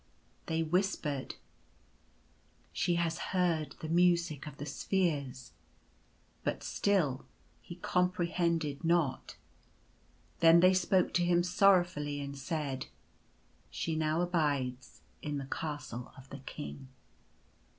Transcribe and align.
They 0.47 0.63
whispered," 0.63 1.35
She 2.73 2.95
has 2.95 3.19
heard 3.37 3.75
the 3.81 3.87
Music 3.87 4.47
of 4.47 4.57
the 4.57 4.65
Spheres/' 4.65 5.51
but 6.43 6.63
still 6.63 7.27
he 7.61 7.75
comprehended 7.75 8.83
not. 8.83 9.35
Then 10.39 10.59
they 10.59 10.73
spoke 10.73 11.13
to 11.13 11.23
him 11.23 11.43
sorrowfully 11.43 12.19
and 12.19 12.35
said:" 12.35 12.87
She 13.69 13.95
now 13.95 14.21
abides 14.21 15.01
in 15.21 15.37
the 15.37 15.45
Castle 15.45 16.11
of 16.17 16.27
the 16.31 16.39
King." 16.39 16.87